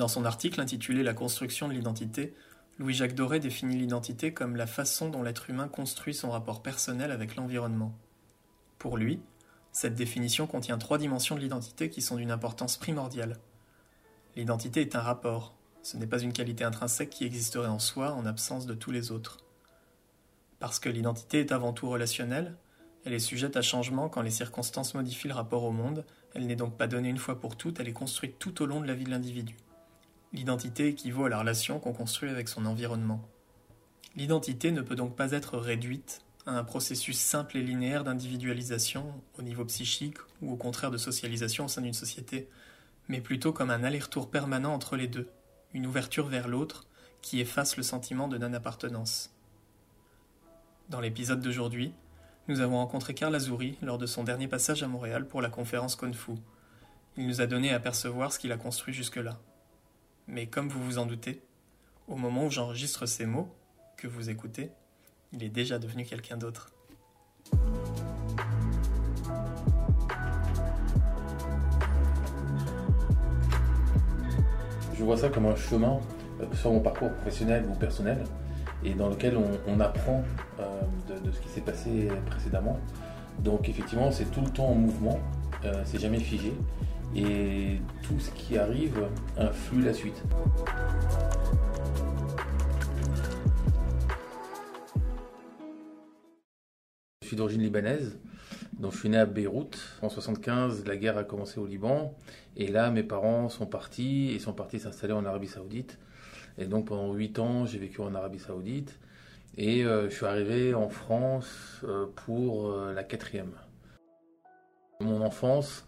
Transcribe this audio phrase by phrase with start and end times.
[0.00, 2.32] Dans son article intitulé La construction de l'identité,
[2.78, 7.36] Louis-Jacques Doré définit l'identité comme la façon dont l'être humain construit son rapport personnel avec
[7.36, 7.92] l'environnement.
[8.78, 9.20] Pour lui,
[9.72, 13.36] cette définition contient trois dimensions de l'identité qui sont d'une importance primordiale.
[14.36, 18.24] L'identité est un rapport, ce n'est pas une qualité intrinsèque qui existerait en soi en
[18.24, 19.36] absence de tous les autres.
[20.60, 22.56] Parce que l'identité est avant tout relationnelle,
[23.04, 26.56] elle est sujette à changement quand les circonstances modifient le rapport au monde, elle n'est
[26.56, 28.94] donc pas donnée une fois pour toutes, elle est construite tout au long de la
[28.94, 29.58] vie de l'individu.
[30.32, 33.20] L'identité équivaut à la relation qu'on construit avec son environnement.
[34.14, 39.42] L'identité ne peut donc pas être réduite à un processus simple et linéaire d'individualisation au
[39.42, 42.48] niveau psychique ou au contraire de socialisation au sein d'une société,
[43.08, 45.28] mais plutôt comme un aller-retour permanent entre les deux,
[45.74, 46.86] une ouverture vers l'autre
[47.22, 49.34] qui efface le sentiment de non-appartenance.
[50.90, 51.92] Dans l'épisode d'aujourd'hui,
[52.46, 55.96] nous avons rencontré Karl Azouri lors de son dernier passage à Montréal pour la conférence
[55.96, 56.32] Konfu.
[57.16, 59.40] Il nous a donné à apercevoir ce qu'il a construit jusque-là.
[60.26, 61.42] Mais comme vous vous en doutez,
[62.08, 63.54] au moment où j'enregistre ces mots,
[63.96, 64.70] que vous écoutez,
[65.32, 66.72] il est déjà devenu quelqu'un d'autre.
[74.94, 75.98] Je vois ça comme un chemin,
[76.40, 78.22] euh, sur mon parcours professionnel ou personnel,
[78.84, 80.24] et dans lequel on, apprend
[80.58, 80.64] euh,
[81.24, 82.78] de, ce qui s'est passé précédemment.
[83.38, 85.18] Donc effectivement, c'est tout le temps en mouvement,
[85.64, 86.52] euh, c'est jamais figé,
[87.14, 90.22] et tout ce qui arrive influe la suite.
[97.22, 98.18] Je suis d'origine libanaise,
[98.78, 99.78] donc je suis né à Beyrouth.
[100.02, 102.16] En 75, la guerre a commencé au Liban,
[102.56, 105.98] et là mes parents sont partis et sont partis s'installer en Arabie Saoudite.
[106.58, 108.98] Et donc pendant 8 ans, j'ai vécu en Arabie Saoudite,
[109.56, 113.52] et euh, je suis arrivé en France euh, pour euh, la quatrième.
[115.00, 115.86] Mon enfance,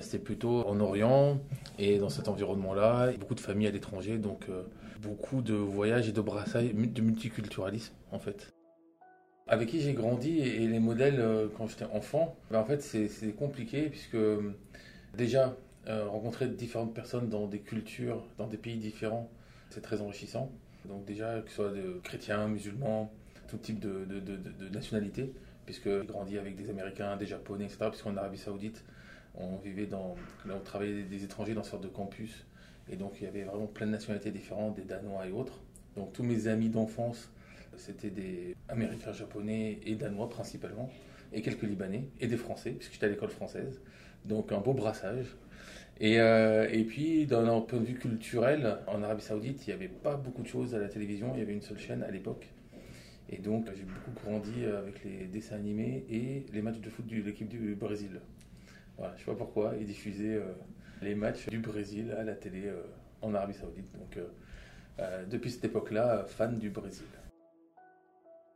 [0.00, 1.40] c'était plutôt en Orient
[1.78, 4.46] et dans cet environnement-là, beaucoup de familles à l'étranger, donc
[5.00, 8.52] beaucoup de voyages et de brassailles, de multiculturalisme en fait.
[9.48, 11.22] Avec qui j'ai grandi et les modèles
[11.56, 14.16] quand j'étais enfant, ben, en fait c'est compliqué puisque
[15.16, 19.28] déjà rencontrer différentes personnes dans des cultures, dans des pays différents,
[19.70, 20.50] c'est très enrichissant.
[20.84, 23.12] Donc déjà, que ce soit de chrétiens, musulmans,
[23.48, 25.32] tout type de, de, de, nationalité,
[25.64, 27.86] puisque j'ai grandi avec des Américains, des Japonais, etc.
[27.88, 28.84] Puisqu'en Arabie Saoudite,
[29.34, 30.14] on vivait dans,
[30.48, 32.44] on travaillait des étrangers dans sorte de campus,
[32.90, 35.60] et donc il y avait vraiment plein de nationalités différentes, des Danois et autres.
[35.96, 37.30] Donc tous mes amis d'enfance,
[37.76, 40.90] c'était des Américains, Japonais et Danois principalement,
[41.32, 43.80] et quelques Libanais, et des Français, puisque j'étais à l'école française.
[44.24, 45.26] Donc un beau brassage.
[46.00, 49.88] Et, euh, et puis, d'un point de vue culturel, en Arabie Saoudite, il n'y avait
[49.88, 51.32] pas beaucoup de choses à la télévision.
[51.34, 52.48] Il y avait une seule chaîne à l'époque.
[53.28, 57.16] Et donc, j'ai beaucoup grandi avec les dessins animés et les matchs de foot de
[57.16, 58.20] l'équipe du Brésil.
[59.02, 60.52] Voilà, je sais pas pourquoi, ils diffusaient euh,
[61.02, 62.82] les matchs du Brésil à la télé euh,
[63.20, 63.90] en Arabie Saoudite.
[63.98, 64.16] Donc,
[65.28, 67.06] depuis cette époque-là, fan du Brésil.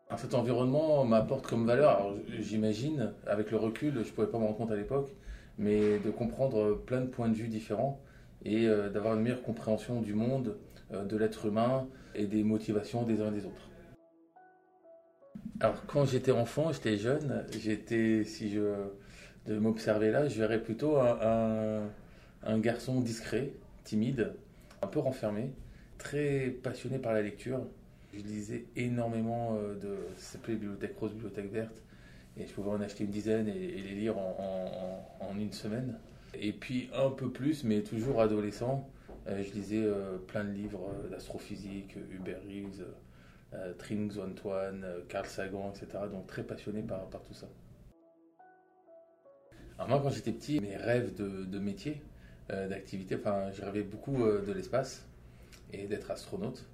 [0.09, 4.45] Alors, cet environnement m'apporte comme valeur, j'imagine, avec le recul, je ne pouvais pas me
[4.45, 5.11] rendre compte à l'époque,
[5.59, 8.01] mais de comprendre plein de points de vue différents
[8.45, 10.57] et euh, d'avoir une meilleure compréhension du monde,
[10.93, 13.69] euh, de l'être humain et des motivations des uns et des autres.
[15.59, 18.61] Alors quand j'étais enfant, j'étais jeune, j'étais, si je
[19.47, 21.89] de m'observer là, je verrais plutôt un,
[22.59, 23.53] garçon discret,
[23.85, 24.33] timide,
[24.83, 25.51] un peu renfermé,
[25.99, 27.61] très passionné par la lecture.
[28.15, 31.83] Je lisais énormément euh, de, ça s'appelait Bibliothèque Rose, Bibliothèque Verte,
[32.39, 35.99] et je pouvais en acheter une dizaine et, les lire en, une semaine.
[36.35, 38.89] Et puis un peu plus, mais toujours adolescent,
[39.29, 42.87] euh, je lisais euh, plein de livres d'astrophysique, Hubert Reeves,
[43.79, 46.05] Trinx Antoine, Carl Sagan, etc.
[46.11, 47.47] Donc très passionné par tout ça.
[49.79, 52.03] Alors moi quand j'étais petit, mes rêves de, métier,
[52.49, 55.07] d'activité, enfin je rêvais beaucoup de l'espace
[55.73, 56.65] et d'être astronaute,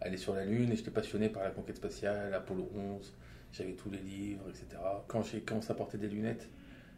[0.00, 3.14] aller sur la Lune et j'étais passionné par la conquête spatiale, Apollo 11,
[3.52, 4.66] j'avais tous les livres, etc.
[5.06, 6.48] Quand j'ai commencé à porter des lunettes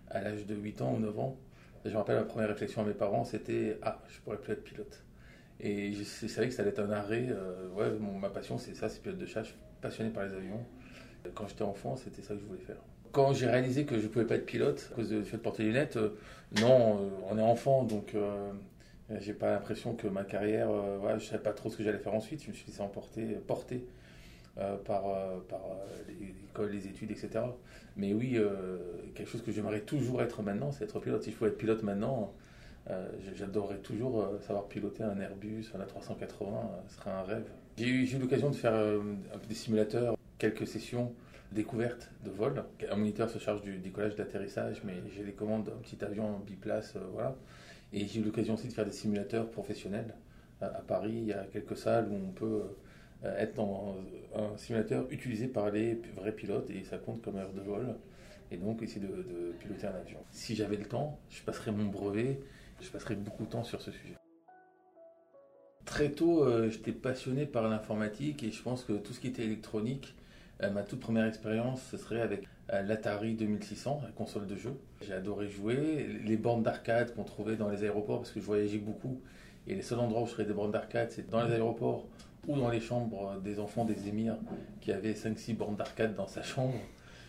[0.09, 1.37] à l'âge de 8 ans ou 9 ans,
[1.85, 4.65] je me rappelle ma première réflexion à mes parents, c'était Ah, je pourrais plus être
[4.65, 5.03] pilote.
[5.61, 7.29] Et je, savais que ça allait être un arrêt.
[7.31, 9.43] Euh, ouais, ma passion, c'est ça, c'est pilote de suis
[9.81, 10.65] passionné par les avions.
[11.35, 12.83] Quand j'étais enfant, c'était ça que je voulais faire.
[13.13, 15.65] Quand j'ai réalisé que je ne pouvais pas être pilote à cause fait de porter
[15.65, 16.11] des lunettes, euh,
[16.61, 18.15] non, euh, on est enfant, donc
[19.21, 22.15] j'ai pas l'impression que ma carrière, ouais, je savais pas trop ce que j'allais faire
[22.15, 22.45] ensuite.
[22.45, 23.85] Je me suis laissé emporter, porter
[24.59, 27.31] euh, par, euh, par euh, l'école, les études, etc.
[27.97, 28.39] Mais oui,
[29.15, 31.23] quelque chose que j'aimerais toujours être maintenant, c'est être pilote.
[31.23, 32.33] Si je pouvais être pilote maintenant,
[33.37, 36.27] j'adorerais toujours savoir piloter un Airbus, un A380,
[36.89, 37.45] ce serait un rêve.
[37.77, 38.75] J'ai eu, eu l'occasion de faire
[39.49, 41.13] des simulateurs, quelques sessions
[41.53, 42.65] découvertes de vol.
[42.91, 46.97] Un moniteur se charge du décollage, d'atterrissage, mais j'ai les commandes d'un petit avion biplace,
[47.13, 47.37] voilà.
[47.93, 50.15] Et j'ai eu l'occasion aussi de faire des simulateurs professionnels
[50.61, 52.63] À Paris, il y a quelques salles où on peut
[53.25, 53.97] être dans
[54.35, 57.97] un simulateur utilisé par les vrais pilotes et ça compte comme heure de vol.
[58.53, 60.19] Et donc essayer de piloter un avion.
[60.31, 62.41] Si j'avais le temps, je passerais mon brevet,
[62.81, 64.17] je passerais beaucoup de temps sur ce sujet.
[65.85, 70.15] Très tôt, j'étais passionné par l'informatique et je pense que tout ce qui était électronique,
[70.73, 74.73] ma toute première expérience, ce serait avec l'Atari 2600, la console de jeu.
[75.03, 76.21] J'ai adoré jouer.
[76.25, 79.21] Les bornes d'arcade qu'on trouvait dans les aéroports, parce que je voyageais beaucoup.
[79.67, 82.07] Et les seuls endroits où je ferais des bornes d'arcade, c'est dans les aéroports
[82.49, 84.37] ou dans les chambres des enfants des émirs
[84.81, 86.79] qui avaient 5-6 bornes d'arcade dans sa chambre.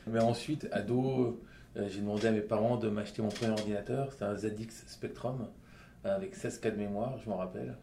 [0.07, 1.39] Mais ensuite, ado,
[1.77, 4.11] euh, j'ai demandé à mes parents de m'acheter mon premier ordinateur.
[4.11, 5.47] C'était un ZX Spectrum
[6.03, 7.75] avec 16 K de mémoire, je m'en rappelle.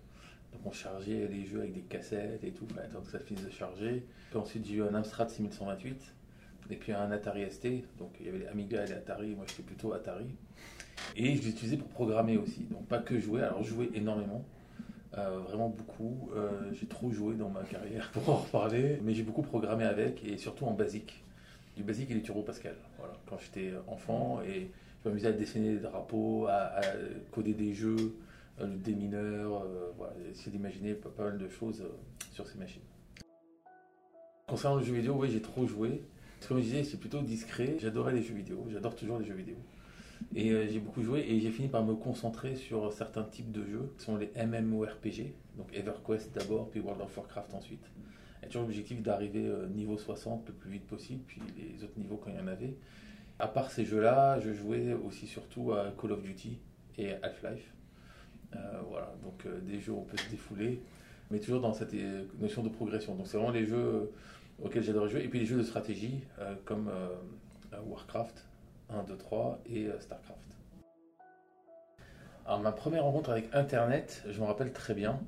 [0.52, 3.20] Donc on chargeait les jeux avec des cassettes et tout, il fallait attendre que ça
[3.20, 4.04] finisse de charger.
[4.34, 6.14] Ensuite j'ai eu un Amstrad 6128
[6.70, 7.66] et puis un Atari ST.
[7.98, 10.26] Donc il y avait les Amiga et les Atari, moi j'étais plutôt Atari.
[11.16, 14.44] Et je l'utilisais pour programmer aussi, donc pas que jouer, alors jouer énormément.
[15.16, 16.28] Euh, vraiment beaucoup.
[16.36, 20.24] Euh, j'ai trop joué dans ma carrière pour en reparler, mais j'ai beaucoup programmé avec
[20.24, 21.24] et surtout en basique.
[21.76, 22.74] Du basique et du Turbo Pascal.
[22.98, 24.70] Voilà, quand j'étais enfant et
[25.02, 26.80] je m'amusais à dessiner des drapeaux, à,
[27.30, 28.16] coder des jeux,
[28.60, 29.66] euh, des mineurs,
[29.96, 31.84] voilà, essayer d'imaginer pas, mal de choses
[32.32, 32.82] sur ces machines.
[34.46, 36.02] Concernant le jeu vidéo, oui, j'ai trop joué.
[36.46, 37.76] Comme je disais, c'est plutôt discret.
[37.80, 38.66] J'adorais les jeux vidéo.
[38.70, 39.56] J'adore toujours les jeux vidéo.
[40.34, 43.64] Et euh, j'ai beaucoup joué et j'ai fini par me concentrer sur certains types de
[43.64, 43.92] jeux.
[43.98, 47.84] Ce sont les MMORPG, donc EverQuest d'abord, puis World of Warcraft ensuite.
[48.42, 52.16] Et toujours l'objectif d'arriver euh, niveau 60 le plus vite possible, puis les autres niveaux
[52.16, 52.74] quand il y en avait.
[53.38, 56.58] À part ces jeux-là, je jouais aussi surtout à Call of Duty
[56.98, 57.74] et Half-Life.
[58.56, 58.58] Euh,
[58.88, 60.80] voilà, donc des jeux où on peut se défouler,
[61.30, 61.94] mais toujours dans cette
[62.40, 63.14] notion de progression.
[63.14, 64.10] Donc c'est vraiment les jeux
[64.62, 65.24] auxquels j'adorais jouer.
[65.24, 68.44] Et puis les jeux de stratégie euh, comme euh, Warcraft
[68.90, 70.38] 1, 2, 3 et euh, Starcraft.
[72.46, 75.20] Alors ma première rencontre avec Internet, je me rappelle très bien,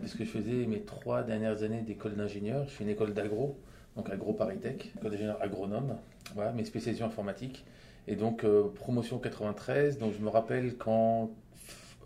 [0.00, 2.64] puisque je faisais mes trois dernières années d'école d'ingénieur.
[2.68, 3.58] Je fais une école d'agro,
[3.96, 5.96] donc agro Paritech, école d'ingénieur agronome,
[6.34, 7.64] voilà, mes spécialisations informatiques.
[8.06, 8.44] Et donc
[8.74, 11.30] promotion 93, donc je me rappelle qu'en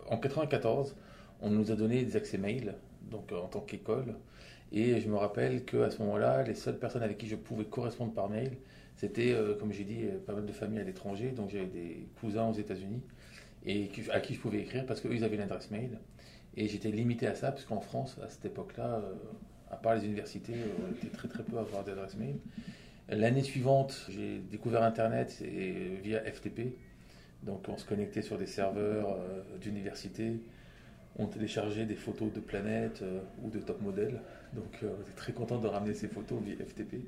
[0.07, 0.95] en 94,
[1.41, 2.75] on nous a donné des accès mail,
[3.09, 4.15] donc en tant qu'école.
[4.71, 8.13] Et je me rappelle qu'à ce moment-là, les seules personnes avec qui je pouvais correspondre
[8.13, 8.57] par mail,
[8.97, 11.31] c'était, euh, comme j'ai dit, pas mal de familles à l'étranger.
[11.31, 13.01] Donc j'avais des cousins aux États-Unis
[13.65, 15.99] et à qui je pouvais écrire parce qu'eux, avaient une adresse mail.
[16.55, 19.13] Et j'étais limité à ça, parce qu'en France, à cette époque-là, euh,
[19.69, 22.39] à part les universités, on était très très peu à avoir d'adresse mail.
[23.09, 26.75] L'année suivante, j'ai découvert Internet et, via FTP.
[27.43, 30.39] Donc on se connectait sur des serveurs euh, d'université
[31.19, 33.03] on téléchargeait des photos de planètes
[33.43, 34.21] ou de top modèles.
[34.53, 37.01] Donc euh, on est très content de ramener ces photos via FTP.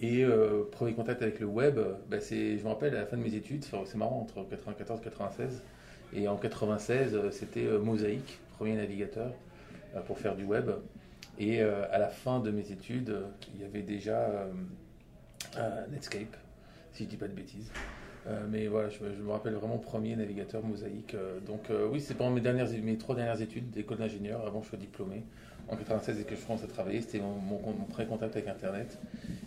[0.00, 1.78] Et euh, premier contact avec le web,
[2.20, 5.04] c'est, je me rappelle à la fin de mes études, c'est marrant, entre 94 et
[5.04, 5.62] 96.
[6.12, 9.32] Et en 96, euh, c'était Mosaic, premier navigateur
[10.06, 10.70] pour faire du web.
[11.38, 13.16] Et à la fin de mes études,
[13.54, 14.46] il y avait déjà
[15.90, 16.36] Netscape,
[16.92, 17.72] si je ne dis pas de bêtises.
[18.48, 21.14] Mais voilà, je, me rappelle vraiment premier navigateur mosaïque.
[21.46, 25.24] donc oui, c'est pendant mes, trois dernières études d'école d'ingénieur, avant que je sois diplômé
[25.68, 27.60] en 96 et que je commence à travailler, c'était mon, mon,
[28.06, 28.98] contact avec Internet.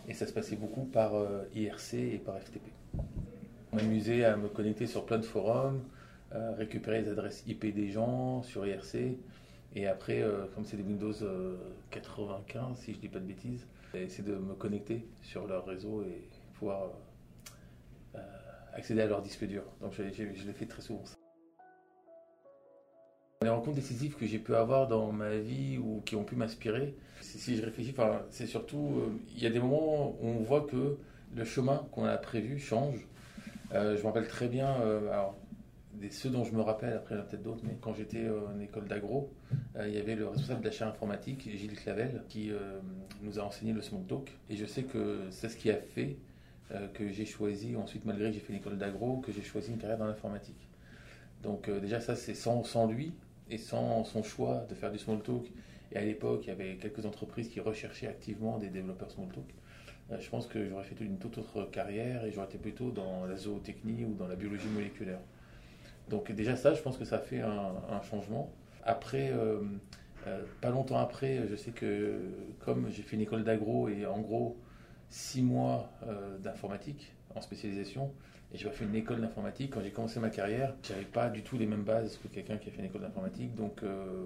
[0.08, 2.64] Et ça se passait beaucoup par euh, IRC et par FTP.
[3.72, 5.82] On m'amusait à me connecter sur plein de forums,
[6.58, 9.18] récupérer les adresses IP des gens sur IRC.
[9.76, 11.14] Et après, euh, comme c'est des Windows
[11.92, 15.66] 95, euh, si je ne dis pas de bêtises, essayer de me connecter sur leur
[15.66, 16.92] réseau et pouvoir
[18.78, 19.64] accéder à leur disque dur.
[19.82, 21.04] Donc je, je l'ai fait très souvent.
[23.44, 26.96] Les rencontres décisives que j'ai pu avoir dans ma vie ou qui ont pu m'inspirer,
[27.22, 27.94] si je réfléchis,
[28.30, 30.98] c'est surtout, euh, il y a des moments où on voit que
[31.36, 33.08] le chemin qu'on a prévu change.
[33.74, 35.38] Euh, je me rappelle très bien, euh, alors,
[36.10, 38.28] ceux dont je me rappelle, après il y en a peut-être d'autres, mais quand j'étais
[38.30, 39.32] en école d'agro,
[39.80, 42.52] il y avait le responsable chaire informatique, Gilles Clavel, qui
[43.22, 44.38] nous a enseigné le smoke talk.
[44.50, 46.18] Et je sais que c'est ce qui a fait
[46.94, 49.98] que j'ai choisi, ensuite malgré que j'ai fait l'école d'agro, que j'ai choisi une carrière
[49.98, 50.68] dans l'informatique.
[51.44, 53.14] Donc déjà ça c'est sans, sans lui,
[53.50, 55.50] et sans son choix de faire du small talk,
[55.92, 59.46] et à l'époque il y avait quelques entreprises qui recherchaient activement des développeurs small talk,
[60.12, 63.26] euh, je pense que j'aurais fait une toute autre carrière et j'aurais été plutôt dans
[63.26, 65.20] la zootechnie ou dans la biologie moléculaire.
[66.10, 68.54] Donc déjà ça, je pense que ça fait un, changement.
[68.84, 69.60] Après, euh,
[70.28, 72.22] euh, pas longtemps après, je sais que
[72.60, 74.58] comme j'ai fait une école d'agro et en gros
[75.10, 75.90] six mois
[76.44, 78.12] d'informatique en spécialisation,
[78.54, 79.72] et j'ai fait une école d'informatique.
[79.74, 82.70] Quand j'ai commencé ma carrière, j'avais pas du tout les mêmes bases que quelqu'un qui
[82.70, 83.54] a fait une école d'informatique.
[83.56, 84.26] Donc, euh,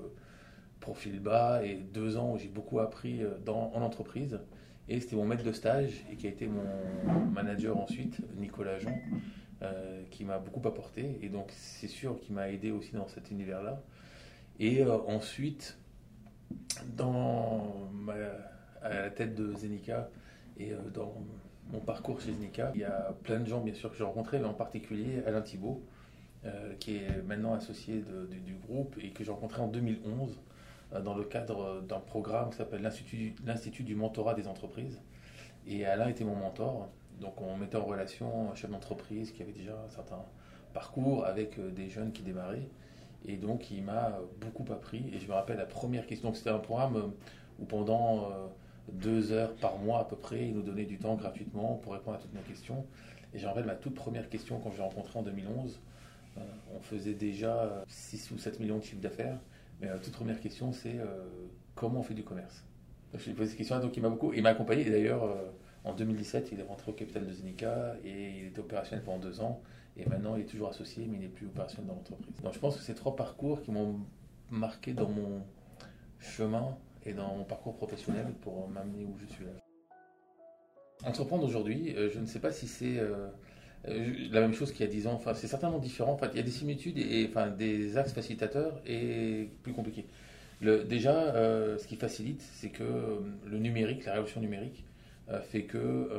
[0.80, 4.40] profil bas et deux ans où j'ai beaucoup appris euh, dans, en entreprise.
[4.90, 9.00] Et c'était mon maître de stage et qui a été mon manager ensuite, Nicolas Jean,
[9.62, 11.18] euh, qui m'a beaucoup apporté.
[11.24, 13.82] Et donc, c'est sûr qu'il m'a aidé aussi dans cet univers-là.
[14.60, 15.78] Et ensuite,
[18.84, 20.10] à la tête de Zenica
[20.58, 21.14] et dans
[21.72, 24.40] mon parcours chez Zenica, il y a plein de gens bien sûr que j'ai rencontrés,
[24.40, 25.82] mais en particulier Alain Thibault,
[26.80, 28.04] qui est maintenant associé
[28.46, 30.40] du groupe et que j'ai rencontré en 2011
[31.04, 35.00] dans le cadre d'un programme qui s'appelle l'Institut du mentorat des entreprises.
[35.68, 36.90] Et Alain était mon mentor.
[37.20, 40.24] Donc on mettait en relation un chef d'entreprise qui avait déjà un certain
[40.74, 42.68] parcours avec euh, des jeunes qui démarraient.
[43.26, 45.06] Et donc il m'a beaucoup appris.
[45.14, 46.34] Et je me rappelle la première question.
[46.34, 47.08] C'était un programme euh,
[47.60, 48.48] où pendant euh,
[48.92, 52.18] deux heures par mois à peu près, il nous donnait du temps gratuitement pour répondre
[52.18, 52.86] à toutes nos questions.
[53.34, 55.80] Et me rappelle ma toute première question quand je l'ai rencontré en 2011.
[56.76, 59.40] on faisait déjà 6 ou 7 millions de chiffres d'affaires.
[59.80, 60.98] Mais la toute première question, c'est
[61.76, 62.64] comment on fait du commerce?
[63.14, 64.88] Je lui ai posé cette question, donc il m'a beaucoup, il m'a accompagné.
[64.88, 65.24] Et d'ailleurs,
[65.84, 69.42] en 2017, il est rentré au capital de Zenica et il était opérationnel pendant deux
[69.42, 69.62] ans.
[69.98, 72.36] Et maintenant, il est toujours associé, mais il n'est plus opérationnel dans l'entreprise.
[72.42, 74.00] Donc, je pense que ces trois parcours qui m'ont
[74.50, 75.44] marqué dans mon
[76.20, 79.52] chemin et dans mon parcours professionnel pour m'amener où je suis là.
[81.04, 83.28] Entreprendre aujourd'hui, euh, je ne sais pas si c'est euh,
[83.88, 85.14] euh, la même chose qu'il y a dix ans.
[85.14, 86.14] Enfin, c'est certainement différent.
[86.14, 90.06] Enfin, il y a des similitudes et, enfin, des axes facilitateurs et plus compliqués.
[90.62, 91.34] Déjà,
[91.80, 92.84] ce qui facilite, c'est que
[93.48, 94.86] le numérique, la révolution numérique,
[95.42, 96.12] fait que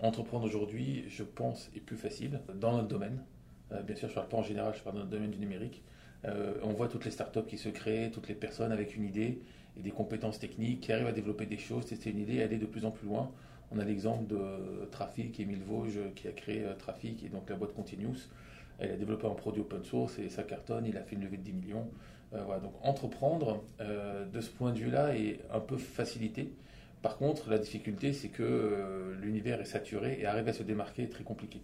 [0.00, 3.22] entreprendre aujourd'hui, je pense, est plus facile dans notre domaine.
[3.84, 5.82] Bien sûr, je ne parle pas en général, je parle dans notre domaine du numérique.
[6.24, 9.38] on voit toutes les startups qui se créent, toutes les personnes avec une idée
[9.82, 12.84] des compétences techniques qui arrivent à développer des choses, tester une idée aller de plus
[12.84, 13.30] en plus loin.
[13.70, 17.74] On a l'exemple de Trafic, Émile Vosges, qui a créé Trafic et donc la boîte
[17.74, 18.28] Continuous.
[18.78, 21.36] Elle a développé un produit open source et ça cartonne, il a fait une levée
[21.36, 21.86] de 10 millions.
[22.32, 26.50] voilà, donc entreprendre de ce point de vue-là est un peu facilité
[27.02, 31.04] par contre, la difficulté, c'est que euh, l'univers est saturé et arriver à se démarquer
[31.04, 31.60] est très compliqué.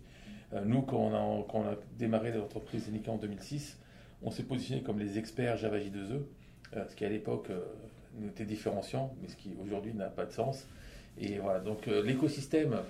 [0.52, 1.10] Euh, nous, quand
[1.52, 3.78] on, a, démarré l'entreprise Zenica en 2006,
[4.22, 6.22] on s'est positionné comme les experts Java J2E,
[6.76, 7.50] euh, ce qui à l'époque
[8.18, 10.66] nous était différenciant, mais ce qui aujourd'hui n'a pas de sens.
[11.18, 12.80] Et voilà, donc l'écosystème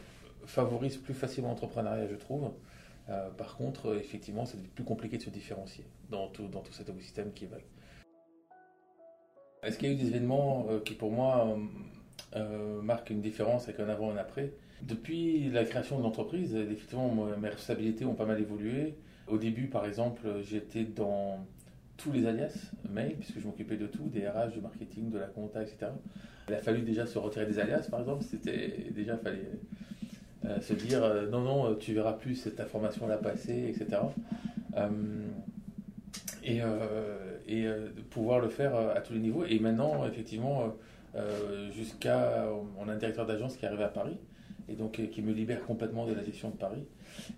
[0.46, 2.50] favorise plus facilement l'entrepreneuriat, je trouve.
[3.36, 7.50] par contre, effectivement, c'est plus compliqué de se différencier dans tout, cet écosystème qui est.
[9.62, 11.56] Est-ce qu'il y a eu des événements qui, pour moi,
[12.36, 14.52] euh, marque une différence avec un avant et un après?
[14.82, 17.08] Depuis la création de l'entreprise, effectivement,
[17.40, 18.94] mes responsabilités ont pas mal évolué.
[19.28, 21.46] Au début, par exemple, j'étais dans
[21.96, 25.26] tous les alias mail, puisque je m'occupais de tout, des RH, du marketing, de la
[25.26, 25.86] compta, etc.
[26.48, 28.24] Il a fallu déjà se retirer des alias, par exemple.
[28.28, 29.50] C'était déjà, fallait
[30.44, 34.02] euh, se dire euh, non, non, tu verras plus cette information-là passer, etc.
[36.44, 36.60] et,
[37.48, 37.66] et
[38.10, 39.44] pouvoir le faire à tous les niveaux.
[39.44, 40.74] Et maintenant, effectivement,
[41.16, 42.48] euh, jusqu'à.
[42.78, 44.16] On a un directeur d'agence qui est à Paris
[44.68, 46.84] et donc qui me libère complètement de la gestion de Paris.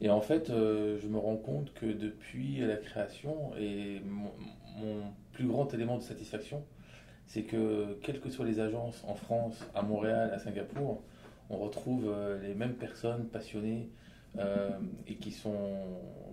[0.00, 4.30] Et en fait, euh, je me rends compte que depuis la création, et mon,
[5.32, 6.62] plus grand élément de satisfaction,
[7.26, 11.02] c'est que quelles que soient les agences en France, à Montréal, à Singapour,
[11.50, 13.90] on retrouve euh, les mêmes personnes passionnées
[15.06, 15.54] et qui, sont,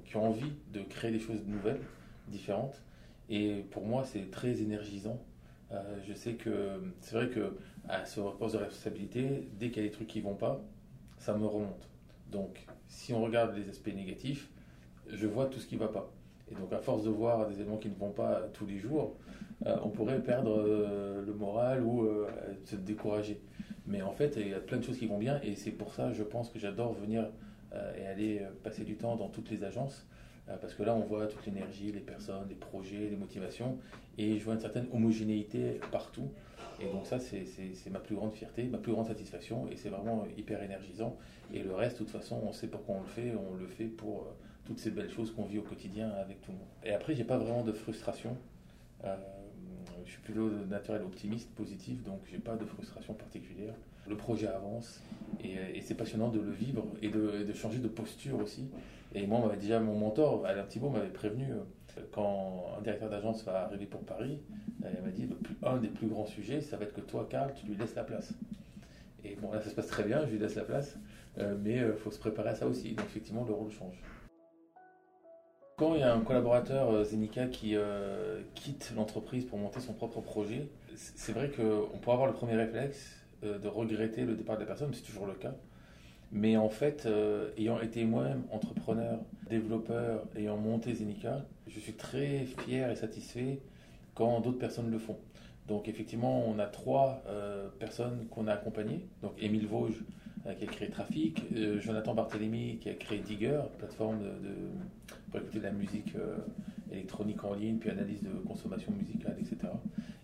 [0.03, 1.79] qui ont envie de créer des choses nouvelles,
[2.27, 2.81] différentes.
[3.29, 5.21] Et pour moi, c'est très énergisant
[5.73, 7.57] euh, je sais que c'est vrai que
[7.87, 10.61] à ce poste de responsabilité, dès qu'il y a des trucs qui vont pas,
[11.17, 11.89] ça me remonte.
[12.33, 14.49] Donc, si on regarde les aspects négatifs,
[15.07, 16.11] je vois tout ce qui va pas.
[16.51, 19.15] Et donc, à force de voir des éléments qui ne vont pas tous les jours,
[19.65, 22.07] euh, on pourrait perdre euh, le moral ou
[22.65, 23.39] se décourager.
[23.85, 25.93] Mais en fait, il y a plein de choses qui vont bien, et c'est pour
[25.93, 27.29] ça, je pense que j'adore venir
[27.97, 30.05] et aller passer du temps dans toutes les agences
[30.49, 33.77] euh, parce que là, on voit toute l'énergie, les personnes, les projets, les motivations,
[34.17, 36.29] et je vois une certaine homogénéité partout.
[36.83, 40.25] Et donc ça, c'est ma plus grande fierté, ma plus grande satisfaction, et c'est vraiment
[40.37, 41.15] hyper énergisant.
[41.53, 43.85] Et le reste, de toute façon, on sait pourquoi on le fait, on le fait
[43.85, 44.31] pour euh,
[44.65, 46.67] toutes ces belles choses qu'on vit au quotidien avec tout le monde.
[46.83, 48.35] Et après, j'ai pas vraiment de frustration.
[49.05, 49.15] Euh,
[50.05, 53.73] je suis plutôt naturel optimiste, positif, donc j'ai pas de frustration particulière.
[54.07, 55.01] Le projet avance
[55.43, 58.69] et, c'est passionnant de le vivre et de, changer de posture aussi.
[59.15, 61.63] Et moi, déjà mon mentor, Alain Thibault, m'avait prévenu euh,
[62.11, 64.39] quand un directeur d'agence va arriver pour Paris,
[64.83, 65.29] euh, il m'a dit
[65.63, 68.03] un des plus grands sujets, ça va être que toi, Karl, tu lui laisses la
[68.03, 68.33] place.
[69.23, 70.97] Et bon, là, ça se passe très bien, je lui laisse la place,
[71.37, 72.93] euh, mais il faut se préparer à ça aussi.
[72.93, 74.01] Donc, effectivement, le rôle change.
[75.77, 77.75] Quand il y a un collaborateur Zenica qui
[78.53, 83.25] quitte l'entreprise pour monter son propre projet, c'est vrai qu'on peut avoir le premier réflexe
[83.41, 85.55] de regretter le départ de la personne, c'est toujours le cas.
[86.33, 89.19] Mais en fait, euh, ayant été moi-même entrepreneur,
[89.51, 93.59] développeur, ayant monté Zenica, je suis très fier et satisfait
[94.15, 95.17] quand d'autres personnes le font.
[95.67, 99.05] Donc effectivement, on a trois euh, personnes qu'on a accompagnées.
[99.21, 100.03] Donc Émile Vosges,
[100.57, 101.41] qui a créé Trafic,
[101.79, 106.13] Jonathan Barthélémy qui a créé Digger, plateforme de, pour écouter de la musique
[106.91, 109.71] électronique en ligne, puis analyse de consommation musicale, etc.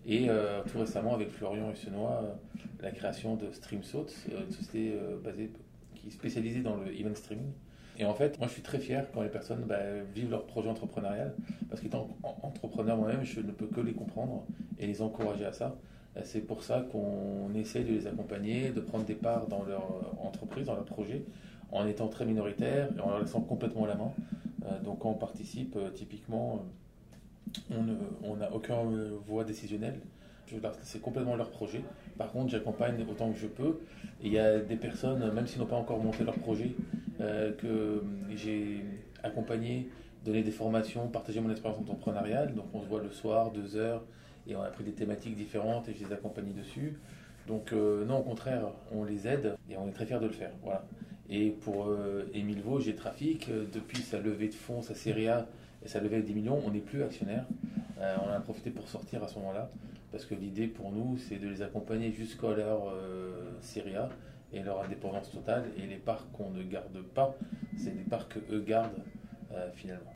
[0.06, 0.28] Et
[0.70, 2.36] tout récemment avec Florian Hussenois,
[2.82, 5.52] la création de StreamSaut, une société basée,
[6.00, 7.52] qui est spécialisée dans le event streaming.
[7.98, 9.78] Et en fait, moi je suis très fier quand les personnes bah,
[10.16, 11.34] vivent leur projet entrepreneurial,
[11.70, 14.46] parce qu'étant entrepreneur moi-même, je ne peux que les comprendre
[14.78, 15.76] et les encourager à ça.
[16.24, 19.84] C'est pour ça qu'on essaie de les accompagner, de prendre des parts dans leur
[20.24, 21.24] entreprise, dans leur projet,
[21.72, 24.12] en étant très minoritaire et en leur laissant complètement la main.
[24.66, 26.66] Euh, donc quand on participe, euh, typiquement,
[27.72, 30.00] on n'a aucune voix décisionnelle.
[30.82, 31.84] C'est complètement leur projet.
[32.20, 33.80] Par contre, j'accompagne autant que je peux.
[34.22, 36.76] Il y a des personnes, même s'ils n'ont pas encore monté leur projet,
[37.22, 38.04] euh, que
[38.36, 38.84] j'ai
[39.24, 39.88] accompagné,
[40.26, 42.54] donné des formations, partagé mon expérience entrepreneuriale.
[42.54, 44.04] Donc on se voit le soir, deux heures,
[44.46, 47.00] et on a pris des thématiques différentes et je les accompagne dessus.
[47.48, 50.34] Donc euh, non, au contraire, on les aide et on est très fiers de le
[50.34, 50.52] faire.
[50.62, 50.84] Voilà.
[51.30, 55.88] Et pour euh, Émile Vaux, j'ai Trafic, depuis sa levée de fonds, sa série et
[55.88, 57.46] sa levée de 10 millions, on n'est plus actionnaire.
[57.98, 59.70] on a profité pour sortir à ce moment-là,
[60.12, 62.94] parce que l'idée pour nous, c'est de les accompagner jusqu'à leur
[63.62, 64.10] série A
[64.54, 65.66] et leur indépendance totale.
[65.78, 67.36] Et les parcs qu'on ne garde pas,
[67.78, 69.04] c'est des parcs qu'eux gardent
[69.52, 70.14] euh, finalement.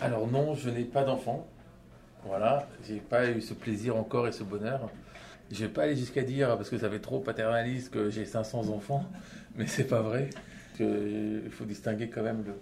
[0.00, 1.46] Alors non, je n'ai pas d'enfant.
[2.24, 4.90] Voilà, j'ai pas eu ce plaisir encore et ce bonheur.
[5.50, 8.68] Je vais pas aller jusqu'à dire, parce que ça fait trop paternaliste, que j'ai 500
[8.70, 9.04] enfants,
[9.56, 10.30] mais c'est pas vrai.
[10.80, 12.54] Il faut distinguer quand même le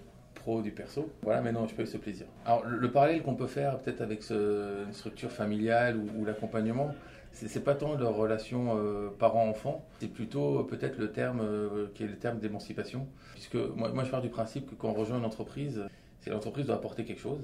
[0.63, 1.11] du perso.
[1.23, 2.27] Voilà, mais non, je peux eu ce plaisir.
[2.45, 6.93] Alors, le, parallèle qu'on peut faire peut-être avec une structure familiale ou l'accompagnement,
[7.33, 12.05] c'est pas tant leur relation euh, parent-enfant, c'est plutôt euh, peut-être le terme euh, qui
[12.05, 13.07] est le terme d'émancipation.
[13.33, 15.83] Puisque moi, moi, je pars du principe que quand on rejoint une entreprise,
[16.21, 17.41] c'est l'entreprise doit apporter quelque chose.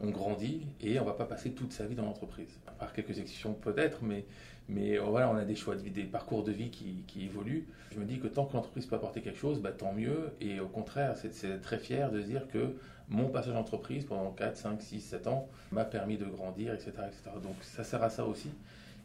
[0.00, 2.58] On grandit et on va pas passer toute sa vie dans l'entreprise.
[2.78, 4.24] Par quelques exceptions peut-être, mais,
[4.68, 7.66] mais voilà, on a des choix de vie, des parcours de vie qui, évoluent.
[7.92, 10.30] Je me dis que tant que l'entreprise peut apporter quelque chose, bah, tant mieux.
[10.40, 12.76] Et au contraire, c'est très fier de dire que
[13.08, 17.30] mon passage d'entreprise pendant 4, 5, 6, 7 ans m'a permis de grandir, etc., etc.
[17.42, 18.50] Donc ça sert à ça aussi.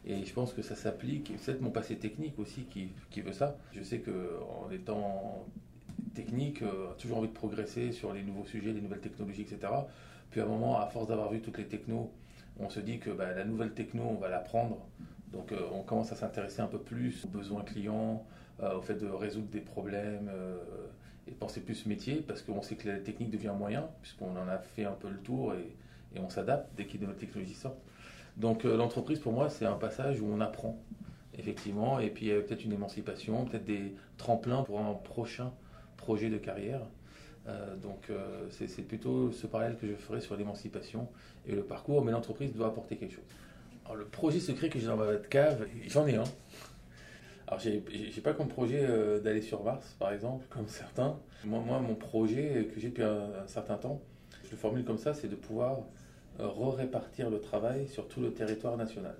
[0.06, 3.32] Et je pense que ça s'applique, et peut-être mon passé technique aussi qui, qui veut
[3.32, 3.56] ça.
[3.74, 5.46] Je sais qu'en étant
[6.14, 9.72] technique, euh, toujours envie de progresser sur les nouveaux sujets, les nouvelles technologies, etc.
[10.34, 12.10] Puis à un moment, à force d'avoir vu toutes les technos,
[12.58, 14.78] on se dit que bah, la nouvelle techno, on va l'apprendre.
[15.32, 18.26] Donc euh, on commence à s'intéresser un peu plus aux besoins clients,
[18.60, 20.28] euh, au fait de résoudre des problèmes
[21.28, 24.58] et penser plus métier, parce qu'on sait que la technique devient moyen, puisqu'on en a
[24.58, 25.76] fait un peu le tour et,
[26.20, 27.78] on s'adapte dès a de nouvelles technologies sortent.
[28.36, 30.76] Donc euh, l'entreprise, pour moi, c'est un passage où on apprend,
[31.38, 35.52] effectivement, et puis peut-être une émancipation, peut-être des tremplins pour un prochain
[35.96, 36.80] projet de carrière.
[37.46, 41.08] Euh, donc euh, c'est plutôt ce parallèle que je ferai sur l'émancipation
[41.46, 43.24] et le parcours, mais l'entreprise doit apporter quelque chose.
[43.84, 46.24] Alors le projet secret que j'ai dans ma cave, j'en ai un.
[47.46, 47.80] Alors j'ai
[48.22, 48.88] pas comme projet
[49.22, 51.18] d'aller sur Mars, par exemple, comme certains.
[51.44, 54.00] Moi, mon projet que j'ai depuis un, un, certain temps,
[54.44, 55.80] je le formule comme ça, c'est de pouvoir
[56.40, 59.14] euh, re-répartir le travail sur tout le territoire national.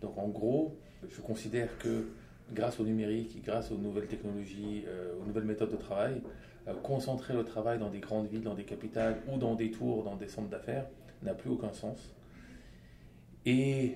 [0.00, 0.76] Donc en gros,
[1.10, 2.06] je considère que
[2.52, 6.28] grâce au numérique, grâce aux nouvelles technologies, euh, aux nouvelles méthodes de travail, euh,
[6.82, 10.16] concentrer le travail dans des grandes villes, dans des capitales ou dans des tours, dans
[10.16, 10.86] des centres d'affaires,
[11.22, 12.14] n'a plus aucun sens.
[13.46, 13.94] Et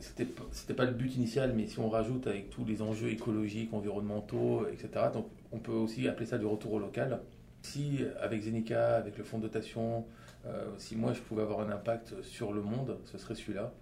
[0.00, 3.72] c'était n'était pas le but initial, mais si on rajoute avec tous les enjeux écologiques,
[3.74, 7.20] environnementaux, etc., donc on peut aussi appeler ça du retour au local.
[7.62, 10.04] Si avec Zenica, avec le fonds de dotation,
[10.46, 13.72] euh, si moi je pouvais avoir un impact sur le monde, ce serait celui-là.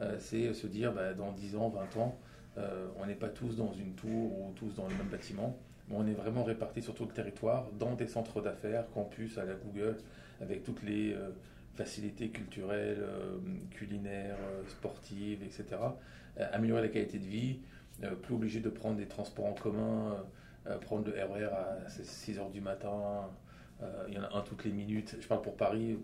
[0.00, 2.18] Euh, c'est se dire bah, dans 10 ans, 20 ans,
[2.58, 5.56] euh, on n'est pas tous dans une tour ou tous dans le même bâtiment,
[5.90, 9.54] on est vraiment répartis sur tout le territoire, dans des centres d'affaires, campus à la
[9.54, 9.96] Google,
[10.40, 11.16] avec toutes les
[11.76, 13.04] facilités culturelles,
[13.70, 15.64] culinaires, sportives, etc.
[16.52, 17.58] améliorer la qualité de vie,
[18.22, 20.16] plus obligé de prendre des transports en commun,
[20.82, 23.28] prendre le RER e à 6 heures du matin,
[23.82, 25.16] euh, il y en a un toutes les minutes.
[25.20, 25.96] Je parle pour Paris,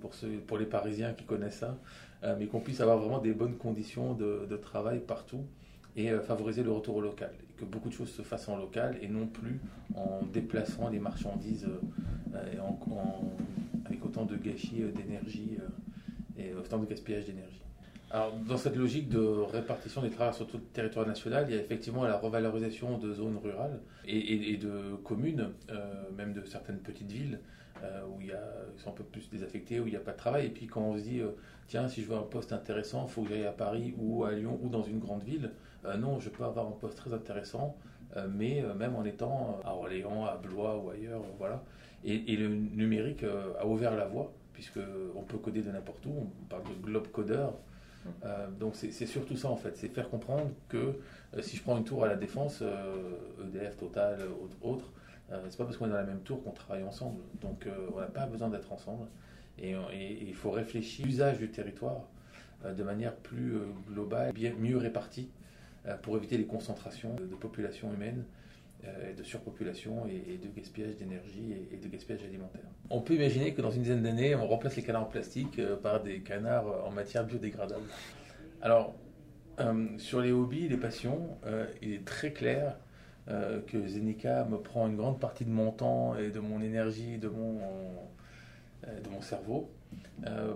[0.47, 1.77] pour, les Parisiens qui connaissent ça,
[2.23, 5.45] euh, mais qu'on puisse avoir vraiment des bonnes conditions de, travail partout
[5.97, 7.33] et euh, favoriser le retour au local.
[7.64, 9.61] Beaucoup de choses se fassent en local et non plus
[9.94, 11.68] en déplaçant les marchandises
[12.53, 12.79] et en,
[13.85, 15.59] avec autant de gâchis d'énergie
[16.38, 17.61] et autant de gaspillage d'énergie.
[18.11, 21.59] Alors, dans cette logique de répartition des travailleurs sur tout le territoire national, il y
[21.59, 25.51] a effectivement la revalorisation de zones rurales et, de communes,
[26.16, 27.38] même de certaines petites villes,
[27.83, 28.42] euh, où il y a,
[28.75, 30.46] ils sont un peu plus désaffectés, où il n'y a pas de travail.
[30.46, 31.31] Et puis quand on se dit, euh,
[31.66, 34.33] tiens, si je veux un poste intéressant, il faut que j'aille à Paris ou à
[34.33, 35.51] Lyon ou dans une grande ville,
[35.85, 37.77] euh, non, je peux avoir un poste très intéressant,
[38.29, 41.62] mais même en étant à Orléans, à Blois ou ailleurs, voilà.
[42.05, 43.25] Et, le numérique
[43.59, 47.55] a ouvert la voie, puisqu'on peut coder de n'importe où, on parle de globe codeur.
[48.61, 50.99] donc c'est surtout ça en fait, c'est faire comprendre que
[51.40, 52.62] si je prends une tour à la défense,
[53.42, 54.18] EDF, e Total,
[54.61, 54.92] autres,
[55.49, 57.23] c'est pas parce qu'on est dans la même tour qu'on travaille ensemble.
[57.40, 59.07] Donc on n'a pas besoin d'être ensemble.
[59.59, 59.75] Et,
[60.21, 62.03] il faut réfléchir l'usage du territoire
[62.64, 63.55] de manière plus
[63.88, 65.31] globale, bien, mieux répartie,
[66.03, 68.25] pour éviter les concentrations de population humaine
[68.85, 72.64] euh, de surpopulation et, de gaspillage d'énergie et, de gaspillage alimentaire.
[72.90, 75.77] On peut imaginer que dans une dizaine d'années, on remplace les canards en plastique euh,
[75.77, 77.85] par des canards en matière biodégradable.
[78.61, 78.97] Alors,
[79.61, 81.38] euh, sur les hobbies, les passions,
[81.81, 82.77] il est très clair
[83.29, 87.29] que Zenica me prend une grande partie de mon temps et de mon énergie, de
[87.29, 87.61] mon,
[88.83, 89.71] de mon cerveau,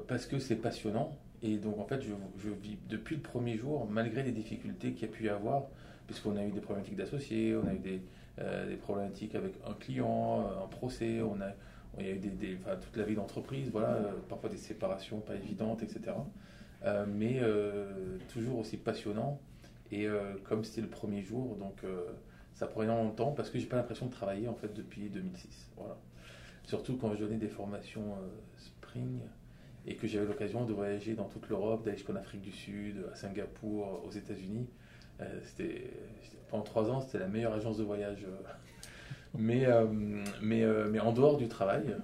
[0.08, 1.16] parce que c'est passionnant.
[1.46, 5.10] Et donc, en fait, je, vis depuis le premier jour, malgré les difficultés qu'il y
[5.10, 5.66] a pu y avoir,
[6.06, 8.02] puisqu'on a eu des problématiques d'associés, on a eu des,
[8.40, 11.52] euh, problématiques avec un client, euh, un procès, on a,
[12.00, 15.36] il y a eu des, toute la vie d'entreprise, voilà, euh, parfois des séparations pas
[15.36, 16.12] évidentes, etc.
[17.06, 17.40] mais
[18.32, 19.40] toujours aussi passionnant.
[19.92, 20.06] Et
[20.44, 21.82] comme c'était le premier jour, donc
[22.54, 25.08] ça prend énormément de temps parce que j'ai pas l'impression de travailler en fait depuis
[25.08, 25.70] 2006.
[25.76, 25.96] Voilà.
[26.64, 28.16] Surtout quand je donnais des formations
[28.56, 29.20] Spring
[29.86, 33.14] et que j'avais l'occasion de voyager dans toute l'Europe, d'aller jusqu'en Afrique du Sud, à
[33.14, 34.66] Singapour, aux États-Unis.
[35.20, 35.90] Euh, c'était,
[36.50, 38.24] pendant trois ans, c'était la meilleure agence de voyage.
[38.24, 38.36] Euh.
[39.38, 39.84] Mais, euh,
[40.40, 41.94] mais, mais en dehors du travail,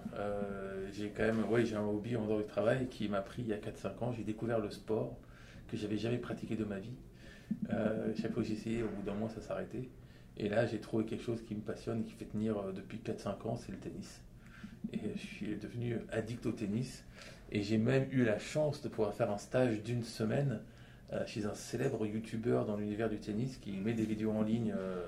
[0.92, 3.48] j'ai quand même ouais, j'ai un hobby en dehors du travail qui m'a pris il
[3.48, 4.12] y a 4-5 ans.
[4.12, 5.16] J'ai découvert le sport
[5.66, 6.92] que j'avais jamais pratiqué de ma vie.
[8.20, 9.88] chaque fois que essayé, au bout d'un mois, ça s'arrêtait.
[10.36, 13.48] Et là, j'ai trouvé quelque chose qui me passionne et qui fait tenir depuis 4-5
[13.48, 14.20] ans, c'est le tennis.
[14.92, 17.02] Et je suis devenu addict au tennis.
[17.54, 20.60] Et j'ai même eu la chance de pouvoir faire un stage d'une semaine
[21.12, 24.74] euh, chez un célèbre youtubeur dans l'univers du tennis qui met des vidéos en ligne
[24.74, 25.02] euh,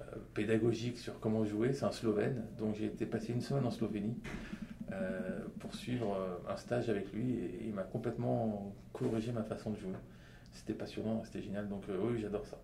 [0.00, 1.74] euh, pédagogiques sur comment jouer.
[1.74, 2.42] C'est un Slovène.
[2.58, 4.16] Donc j'ai été passer une semaine en Slovénie
[5.60, 9.94] pour suivre un stage avec lui et il m'a complètement corrigé ma façon de jouer.
[10.52, 11.66] C'était passionnant, c'était génial.
[11.66, 12.58] Donc oui, j'adore ça.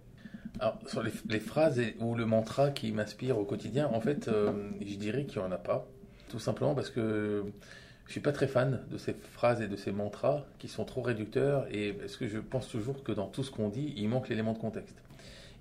[0.61, 5.25] Alors, sur les, phrases ou le mantra qui m'inspire au quotidien, en fait, je dirais
[5.25, 5.89] qu'il n'y en a pas.
[6.29, 7.47] Tout simplement parce que
[8.09, 11.03] je suis pas très fan de ces phrases et de ces mantras qui sont trop
[11.03, 14.31] réducteurs et parce que je pense toujours que dans tout ce qu'on dit, il manque
[14.31, 14.97] l'élément de contexte.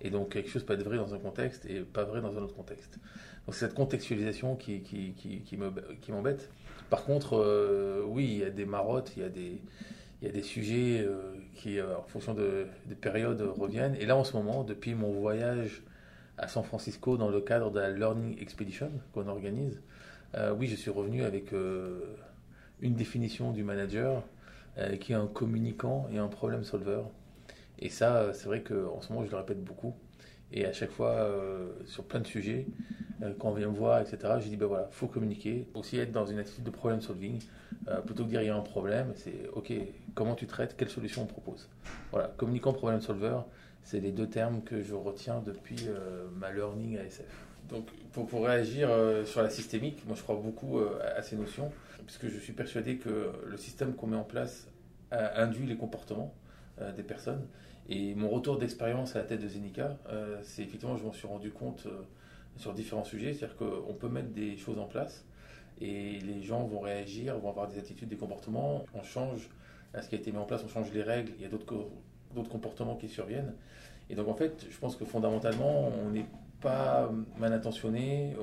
[0.01, 2.41] Et donc quelque chose peut être vrai dans un contexte et pas vrai dans un
[2.41, 2.99] autre contexte.
[3.45, 6.49] Donc c'est cette contextualisation qui, qui, qui, qui m'embête.
[6.89, 9.59] Par contre, euh, oui, il y a des marottes, il y a des,
[10.21, 13.95] il y a des sujets euh, qui, euh, en fonction de, des périodes, reviennent.
[13.95, 15.83] Et là, en ce moment, depuis mon voyage
[16.37, 19.81] à San Francisco dans le cadre de la Learning Expedition qu'on organise,
[20.55, 21.51] oui, je suis revenu avec
[22.81, 24.23] une définition du manager
[24.77, 27.01] euh, qui est un communicant et un problème solver.
[27.79, 29.95] Et ça, euh, c'est vrai qu'en ce moment, je le répète beaucoup.
[30.51, 32.67] Et à chaque fois, euh, sur plein de sujets,
[33.39, 35.67] quand on vient me voir, etc., je dis, ben voilà, faut communiquer.
[35.73, 37.41] Aussi être dans une attitude de problem solving.
[38.05, 39.73] plutôt que dire, il y a un problème, c'est, OK,
[40.13, 41.67] comment tu traites, quelle solution on propose.
[42.11, 43.39] Voilà, communicant, problem solver,
[43.81, 45.87] c'est les deux termes que je retiens depuis
[46.35, 47.47] ma learning ASF.
[47.69, 48.89] Donc, pour, réagir
[49.25, 51.71] sur la systémique, moi je crois beaucoup à ces notions
[52.05, 54.67] puisque je suis persuadé que le système qu'on met en place
[55.11, 56.33] induit les comportements
[56.79, 57.47] euh, des personnes.
[57.89, 61.25] Et mon retour d'expérience à la tête de Zenica, euh, c'est effectivement, je m'en suis
[61.25, 62.03] rendu compte euh,
[62.55, 65.25] sur différents sujets, c'est-à-dire qu'on peut mettre des choses en place
[65.81, 69.49] et les gens vont réagir, vont avoir des attitudes, des comportements, on change
[69.99, 72.49] ce qui a été mis en place, on change les règles, il y a d'autres
[72.49, 73.55] comportements qui surviennent.
[74.11, 76.27] Et donc en fait, je pense que fondamentalement, on n'est
[76.61, 78.35] pas mal intentionné,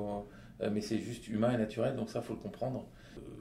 [0.73, 2.87] mais c'est juste humain et naturel, donc ça, faut le comprendre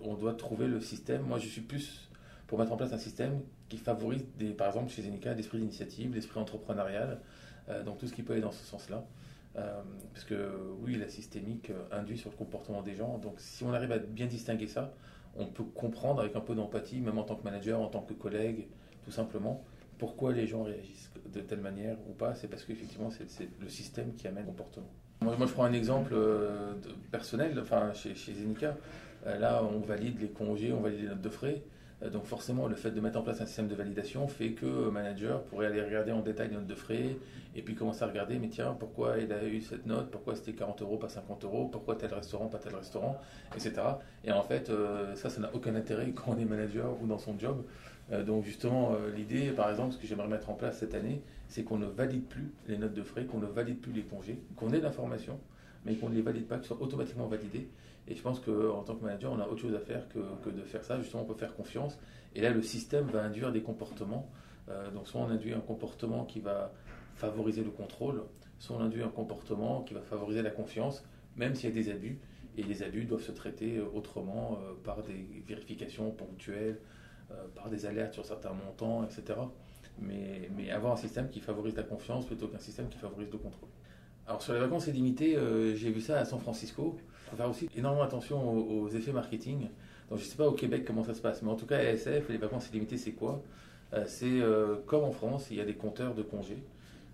[0.04, 1.24] on doit trouver le système.
[1.24, 2.10] Moi, je suis plus
[2.48, 6.14] pour mettre en place un système qui favorise, des, par exemple, chez Zenica, l'esprit d'initiative,
[6.14, 7.20] l'esprit entrepreneurial,
[7.70, 9.06] euh, donc tout ce qui peut aller dans ce sens-là.
[9.56, 9.82] Euh,
[10.14, 13.18] parce que oui, la systémique euh, induit sur le comportement des gens.
[13.20, 14.94] Donc si on arrive à bien distinguer ça,
[15.36, 18.14] on peut comprendre avec un peu d'empathie, même en tant que manager, en tant que
[18.14, 18.68] collègue,
[19.04, 19.64] tout simplement,
[20.04, 22.36] pourquoi les gens réagissent de telle manière ou pas.
[22.36, 24.92] C'est parce qu'effectivement, c'est le système qui amène le comportement.
[25.22, 26.14] Moi, je prends un exemple
[27.10, 28.76] personnel, enfin, chez, chez Zenica.
[29.26, 31.64] Euh, là, on valide les congés, on valide les notes de frais.
[32.04, 34.90] Euh, donc forcément, le fait de mettre en place un système de validation fait que
[34.90, 37.16] manager pourrait aller regarder en détail les notes de frais
[37.56, 40.54] et puis commencer à regarder, mais tiens, pourquoi il a eu cette note, pourquoi c'était
[40.54, 43.20] 40 euros, pas 50 euros, pourquoi tel restaurant, pas tel restaurant,
[43.56, 43.74] etc.
[44.24, 47.20] Et en fait, euh, ça, ça n'a aucun intérêt quand on est manager ou dans
[47.20, 47.64] son job.
[48.26, 51.78] Donc justement, l'idée, par exemple, ce que j'aimerais mettre en place cette année, c'est qu'on
[51.78, 54.80] ne valide plus les notes de frais, qu'on ne valide plus les congés, qu'on ait
[54.80, 55.40] l'information,
[55.86, 57.68] mais qu'on ne les valide pas, qu'ils soient automatiquement validés.
[58.08, 60.62] Et je pense qu'en tant que manager, on a autre chose à faire que, de
[60.64, 61.00] faire ça.
[61.00, 61.98] Justement, on peut faire confiance.
[62.36, 64.30] Et là, le système va induire des comportements.
[64.70, 66.74] Euh, donc, soit on induit un comportement qui va
[67.16, 68.24] favoriser le contrôle,
[68.60, 71.04] soit on induit un comportement qui va favoriser la confiance,
[71.38, 72.20] même s'il y a des abus.
[72.58, 76.80] Et les abus doivent se traiter autrement euh, par des vérifications ponctuelles,
[77.56, 79.40] par des alertes sur certains montants, etc.
[80.00, 83.38] Mais, mais, avoir un système qui favorise la confiance plutôt qu'un système qui favorise le
[83.38, 83.70] contrôle.
[84.26, 85.38] Alors sur les vacances illimitées,
[85.76, 86.98] j'ai vu ça à San Francisco.
[86.98, 89.68] Il faut faire aussi énormément attention aux, effets marketing.
[90.10, 91.78] Donc je ne sais pas au Québec comment ça se passe, mais en tout cas
[91.78, 93.44] à les vacances illimitées, c'est quoi?
[94.08, 94.42] C'est
[94.86, 96.64] comme en France, il y a des compteurs de congés.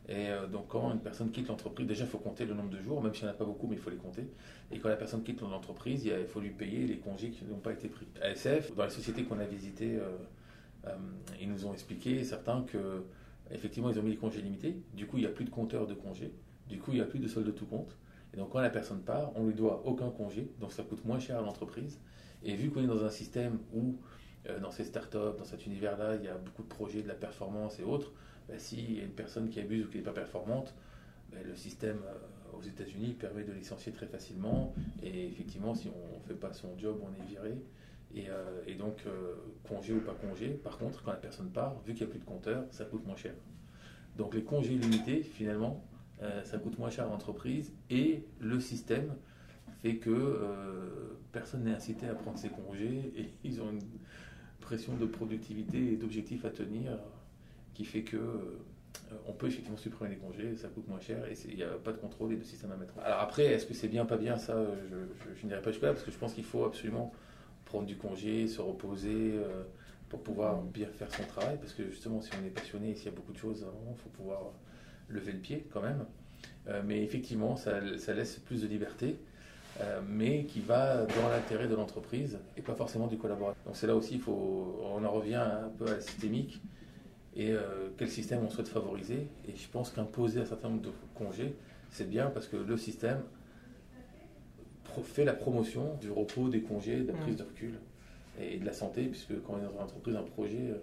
[0.10, 2.82] Et euh, donc, quand une personne quitte l'entreprise, déjà, il faut compter le nombre de
[2.82, 4.28] jours, même s'il n'y en a pas beaucoup, mais il faut les compter.
[4.72, 7.74] Et quand la personne quitte l'entreprise, il faut lui payer les congés qui n'ont pas
[7.74, 8.08] été pris.
[8.20, 10.18] ASF, dans les sociétés qu'on a visitées, euh,
[10.88, 10.96] euh,
[11.40, 13.04] ils nous ont expliqué, certains, que
[13.52, 14.82] effectivement, ils ont mis les congés limités.
[14.96, 16.34] Du coup, il n'y a plus de compteur de congés.
[16.68, 17.96] Du coup, il n'y a plus de solde de tout compte.
[18.34, 21.20] Et donc, quand la personne part, on lui doit aucun congé, donc ça coûte moins
[21.20, 22.00] cher à l'entreprise.
[22.42, 23.96] Et vu qu'on est dans un système où,
[24.62, 27.80] dans ces startups, dans cet univers-là, il y a beaucoup de projets, de la performance
[27.80, 28.12] et autres,
[28.50, 30.74] bah, s'il y a une personne qui abuse ou qui n'est pas performante,
[31.32, 34.74] bah, le système euh, aux États-Unis permet de licencier très facilement.
[35.04, 37.56] Et effectivement, si on ne fait pas son job, on est viré.
[38.16, 39.36] Et, euh, donc, euh,
[39.68, 42.20] congé ou pas congé, par contre, quand la personne part, vu qu'il n'y a plus
[42.20, 43.34] de compteur, ça coûte moins cher.
[44.18, 45.86] Donc les congés limités, finalement,
[46.44, 49.16] ça coûte moins cher à l'entreprise et le système
[49.82, 53.80] fait que personne n'est incité à prendre ses congés et ils ont une
[54.60, 57.00] pression de productivité et d'objectifs à tenir
[57.80, 58.60] qui fait que euh,
[59.26, 61.94] on peut effectivement supprimer les congés, ça coûte moins cher et il n'y a pas
[61.94, 64.18] de contrôle et de système à mettre en Alors après, est-ce que c'est bien, pas
[64.18, 64.54] bien, ça,
[64.92, 67.14] je, je, n'irai pas jusque-là parce que je pense qu'il faut absolument
[67.64, 69.64] prendre du congé, se reposer euh,
[70.10, 73.08] pour pouvoir bien faire son travail parce que justement, si on est passionné, s'il y
[73.08, 74.52] a beaucoup de choses, il faut pouvoir
[75.08, 76.06] lever le pied quand même.
[76.68, 79.16] Euh, mais effectivement, ça, ça, laisse plus de liberté.
[80.06, 83.64] mais qui va dans l'intérêt de l'entreprise et pas forcément du collaborateur.
[83.64, 86.62] Donc c'est là aussi, il faut, on en revient un peu à la systémique
[87.36, 89.28] et euh, quel système on souhaite favoriser?
[89.48, 91.56] Et je pense qu'imposer un certain nombre de congés,
[91.92, 93.22] c'est bien parce que le système
[95.04, 97.80] fait la promotion du repos, des congés, de la prise de recul
[98.42, 100.78] et de la santé, puisque quand on est dans une entreprise, un projet, euh,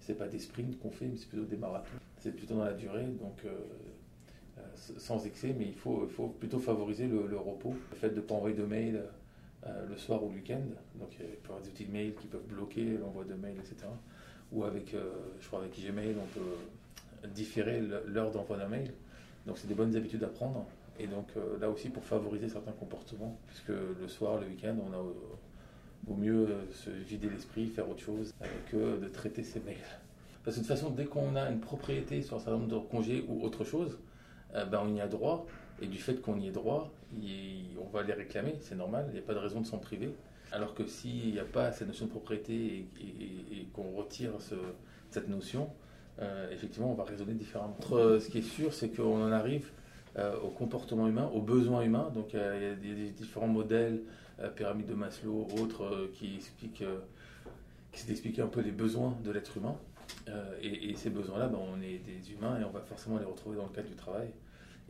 [0.00, 1.96] c'est pas des sprints qu'on fait, mais c'est plutôt des marathons.
[2.18, 4.62] C'est plutôt dans la durée, donc euh,
[4.98, 8.20] sans excès, mais il faut, il faut plutôt favoriser le, repos, le fait de ne
[8.20, 9.02] pas envoyer de mails
[9.88, 10.60] le soir ou le week-end.
[10.96, 13.58] Donc il peut y avoir des outils de mail qui peuvent bloquer l'envoi de mails,
[13.58, 13.86] etc
[14.52, 15.10] ou avec, euh,
[15.40, 18.92] je crois avec Gmail, on peut différer l'heure d'envoi d'un mail.
[19.46, 20.64] Donc c'est des bonnes habitudes à prendre.
[21.00, 24.92] Et donc euh, là aussi pour favoriser certains comportements, puisque le soir, le week-end, on
[24.92, 25.12] a euh,
[26.06, 28.34] vaut mieux se vider l'esprit, faire autre chose
[28.70, 29.76] que de traiter ses mails.
[30.44, 32.88] Parce que de toute façon, dès qu'on a une propriété sur un certain nombre de
[32.88, 33.98] congés ou autre chose,
[34.52, 35.46] ben on y a droit.
[35.80, 39.20] Et du fait qu'on y ait droit, on va les réclamer, c'est normal, il n'y
[39.20, 40.12] a pas de raison de s'en priver.
[40.52, 44.32] Alors que s'il n'y a pas cette notion de propriété et, qu'on retire
[45.10, 45.70] cette notion,
[46.20, 47.76] euh, effectivement, on va raisonner différemment.
[47.80, 49.70] ce qui est sûr, c'est qu'on en arrive
[50.18, 52.10] euh, au comportement humain, aux besoins humains.
[52.14, 54.02] Donc, il y a, des différents modèles,
[54.40, 56.84] euh, pyramide de Maslow, autres, qui expliquent,
[57.92, 59.76] qui expliquer un peu les besoins de l'être humain.
[60.60, 63.64] Et, ces besoins-là, ben, on est des humains et on va forcément les retrouver dans
[63.64, 64.28] le cadre du travail.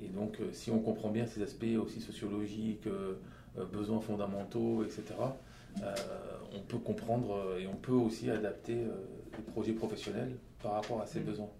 [0.03, 2.89] Et donc, si on comprend bien ces aspects aussi sociologiques,
[3.73, 5.25] besoins fondamentaux, etc., euh,
[6.55, 8.91] on peut comprendre euh, et on peut aussi adapter euh,
[9.37, 11.25] les projets professionnels par rapport à ces mm.
[11.25, 11.51] besoins.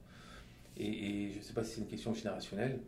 [0.77, 2.81] Et, je ne sais pas si c'est une question générationnelle,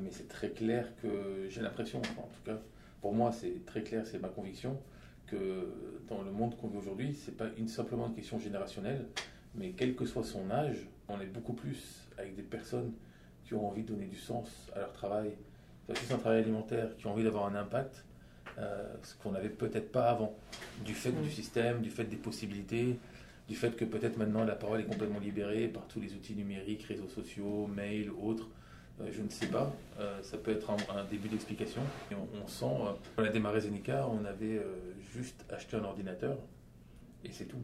[0.00, 2.58] mais c'est très clair que j'ai l'impression, en tout cas,
[3.02, 4.78] pour moi, c'est très clair, c'est ma conviction,
[5.26, 5.68] que
[6.08, 9.04] dans le monde qu'on vit aujourd'hui, ce n'est pas une, simplement une question générationnelle,
[9.54, 12.92] mais quel que soit son âge, on est beaucoup plus avec des personnes
[13.44, 15.32] qui ont envie de donner du sens à leur travail,
[15.90, 18.04] juste un travail alimentaire, qui ont envie d'avoir un impact,
[18.58, 20.36] euh, ce qu'on n'avait peut-être pas avant,
[20.84, 22.98] du fait du système, du fait des possibilités,
[23.48, 26.84] du fait que peut-être maintenant la parole est complètement libérée par tous les outils numériques,
[26.84, 28.48] réseaux sociaux, mails, autres.
[29.00, 31.82] Euh, je ne sais pas, euh, ça peut être un, début d'explication.
[32.12, 32.66] Et on, sent,
[33.16, 34.62] quand on a démarré Zenica, on avait
[35.12, 36.38] juste acheté un ordinateur
[37.24, 37.62] et c'est tout.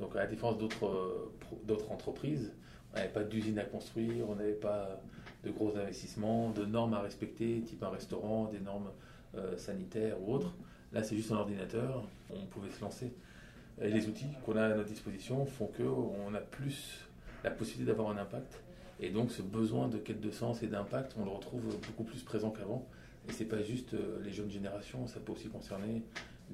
[0.00, 2.52] Donc à la différence d'autres entreprises,
[2.92, 5.00] on n'avait pas d'usine à construire, on n'avait pas
[5.44, 8.90] de gros investissements, de normes à respecter, type un restaurant, des normes
[9.36, 10.54] euh, sanitaire ou autre.
[10.92, 13.12] Là, c'est juste un ordinateur, on pouvait se lancer.
[13.80, 17.00] Et les outils qu'on a à notre disposition font qu'on a plus
[17.42, 18.62] la possibilité d'avoir un impact.
[19.00, 22.22] Et donc, ce besoin de quête de sens et d'impact, on le retrouve beaucoup plus
[22.22, 22.86] présent qu'avant.
[23.28, 26.02] Et c'est pas juste euh, les jeunes générations, ça peut aussi concerner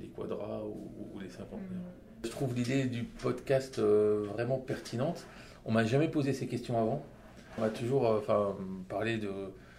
[0.00, 1.68] les quadras ou, les cinquantenaires.
[1.68, 2.24] Mmh.
[2.24, 5.26] Je trouve l'idée du podcast euh, vraiment pertinente.
[5.64, 7.04] On m'a jamais posé ces questions avant.
[7.58, 8.56] On m'a toujours enfin,
[8.88, 9.30] parlé de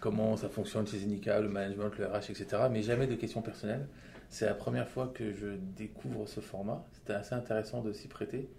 [0.01, 2.63] comment ça fonctionne chez Zenica, le management, le RH, etc.
[2.69, 3.87] Mais jamais de questions personnelles.
[4.29, 6.85] C'est la première fois que je découvre ce format.
[6.91, 8.49] C'était assez intéressant de s'y prêter.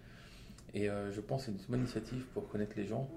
[0.72, 3.10] Et euh, je pense que c'est une bonne initiative pour connaître les gens.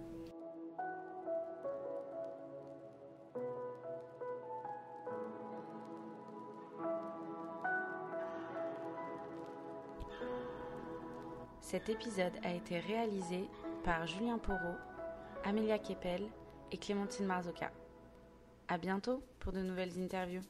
[11.61, 13.45] Cet épisode a été réalisé
[13.83, 14.57] par Julien Porot,
[15.43, 16.23] Amelia Kepel
[16.71, 17.71] et Clémentine Marzoka.
[18.67, 20.41] À bientôt pour de nouvelles interviews.